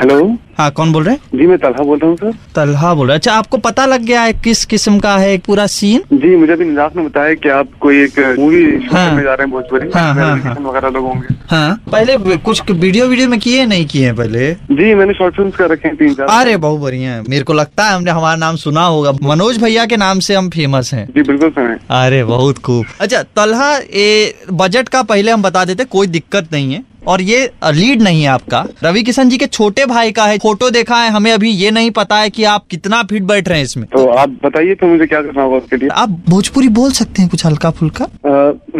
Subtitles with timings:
[0.00, 0.18] Hello
[0.60, 1.38] हाँ कौन बोल रहे हैं?
[1.38, 4.02] जी मैं तलहा बोल रहा हूँ सर। तलहा बोल रहे हैं। अच्छा आपको पता लग
[4.02, 7.48] गया है किस किस्म का है पूरा सीन जी मुझे अभी निजात ने बताया कि
[7.48, 11.04] आप कोई एक मूवी हाँ। करने जा रहे हैं भोजपुरी। हाँ, हाँ, हाँ। वगैरह लोग
[11.04, 14.52] होंगे। हाँ। पहले कुछ वीडियो वीडियो में किए नहीं किए पहले?
[14.52, 17.52] जी मैंने शॉर्ट फ़िल्म कर रखे हैं तीन चार। अरे बहुत बढ़िया है। मेरे को
[17.52, 21.06] लगता है हमने हमारा नाम सुना होगा। मनोज भैया के नाम से हम फ़ेमस हैं।
[21.06, 25.84] जी बिल्कुल सुने अरे बहुत खूब। अच्छा तलहा ये बजट का पहले हम बता देते
[25.96, 29.84] कोई दिक्कत नहीं है। और ये लीड नहीं है आपका। रवि किशन जी के छोटे
[29.86, 33.02] भाई का है फ़ोटो देखा है हमें अभी ये नहीं पता है कि आप कितना
[33.02, 35.88] फिट बैठ रहे हैं इसमें। तो आप बताइए तो मुझे क्या करना होगा उसके लिए?
[35.88, 38.04] आप भोजपुरी बोल सकते हैं कुछ हल्का फुल्का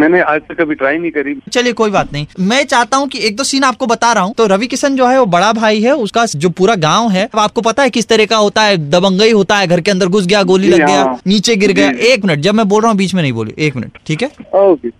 [0.00, 3.18] मैंने आज तक कभी ट्राई नहीं करी। चलिए कोई बात नहीं। मैं चाहता हूँ कि
[3.26, 5.80] एक दो सीन आपको बता रहा हूँ। तो रवि किशन जो है वो बड़ा भाई
[5.82, 9.30] है। उसका जो पूरा गाँव है आपको पता है किस तरह का होता है। दबंगई
[9.30, 12.24] होता है। घर के अंदर घुस गया गोली लग गया हाँ। नीचे गिर गया। एक
[12.24, 14.28] मिनट जब मैं बोल रहा हूँ बीच में नहीं बोली एक मिनट ठीक है?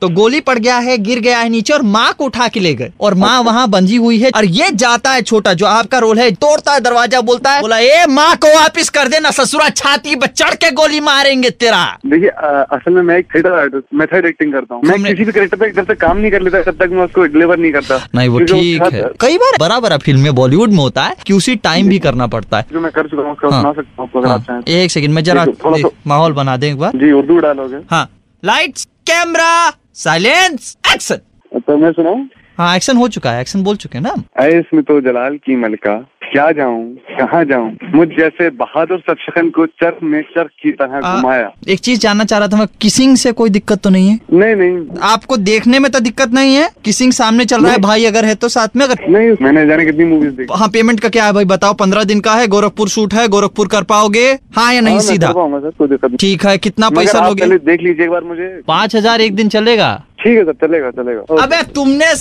[0.01, 2.75] तो गोली पड़ गया है गिर गया है नीचे और माँ को उठा के ले
[2.75, 6.19] गए। और माँ वहाँ बंधी हुई है और ये जाता है छोटा जो आपका रोल
[6.19, 10.17] है तोड़ता है दरवाज़ा बोलता है बोला ए माँ को वापिस कर देना ससुरा छाती
[10.17, 14.53] पे चढ़ के गोली मारेंगे तेरा। देखिए असल में मैं एक थिएटर आर्टिस्ट मेथड एक्टिंग
[14.53, 16.91] करता हूँ। मैं किसी भी करेक्टर पे जब तक काम नहीं कर लेता तब तक
[16.93, 20.35] मैं उसको डिलीवर नहीं करता। नहीं वो ठीक है। कई बार बड़ा बड़ा फ़िल्म में
[20.35, 23.23] बॉलीवुड में होता है कि उसी टाइम भी करना पड़ता है। जो मैं कर चुका
[23.23, 26.71] हूँ उसका हाँ। सुना सकता हूँ हाँ, एक सेकंड में जरा सा- माहौल बना दें
[26.71, 28.07] एक बार। जी उर्दू डायलॉग है।
[28.45, 31.17] लाइट्स कैमरा साइलेंस एक्शन
[31.59, 32.29] तो मैं सुनाऊँ?
[32.59, 36.11] हाँ एक्शन हो चुका है एक्शन बोल चुके हैं ना। इसमें तो जलाल की मलका।
[36.33, 37.71] क्या जाऊँ कहाँ जाऊँ?
[37.95, 42.39] मुझ जैसे बहादुर सचखन को चरख में चरख की तरह घुमाया। एक चीज़ जानना चाह
[42.39, 44.19] रहा था मैं किसिंग से कोई दिक्कत तो नहीं है?
[44.33, 46.69] नहीं नहीं। आपको देखने में तो दिक्कत नहीं है?
[46.85, 49.85] किसिंग सामने चल रहा है भाई अगर है तो साथ में अगर नहीं मैंने जाने
[49.85, 52.89] कितनी मूवीज़ देखी। हाँ पेमेंट का क्या है भाई बताओ पंद्रह दिन का है गोरखपुर
[52.89, 54.27] शूट है गोरखपुर कर पाओगे?
[54.57, 56.17] हाँ या नहीं हाँ, सीधा?
[56.21, 57.59] ठीक है कितना पैसा लोगे?
[57.59, 61.43] देख लीजिए एक बार मुझे। पाँच हज़ार एक दिन चलेगा। ठीक है सर चलेगा चलेगा।
[61.43, 62.15] अबे तुमने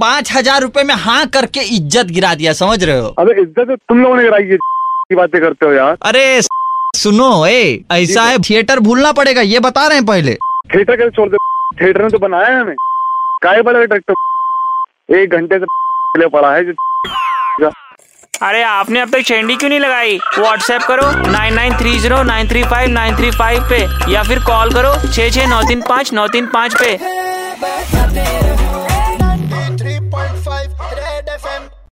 [0.00, 3.08] पाँच हज़ार रूपए में हाँ करके इज़्ज़त गिरा दिया समझ रहे हो?
[3.18, 6.40] अरे इज़्ज़त तो तुम लोगों ने कराई है की बातें करते हो यार। अरे
[6.96, 10.34] सुनो ए ऐसा है थिएटर भूलना पड़ेगा ये बता रहे हैं पहले।
[10.74, 11.36] थिएटर कैसे छोड़ दे?
[11.80, 12.76] थिएटर ने तो बनाया है हमें।
[13.42, 16.76] काय बड़ा डायरेक्टर एक घंटे से पड़ा है
[18.42, 20.16] अरे आपने अब तक चेंडी क्यों नहीं लगाई?
[20.38, 23.78] व्हाट्सएप करो nine nine three zero nine three five nine three five पे
[24.12, 26.96] या फिर कॉल करो छः छः नौ तीन पाँच नौ तीन पाँच पे।